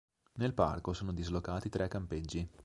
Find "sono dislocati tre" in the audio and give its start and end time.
0.93-1.87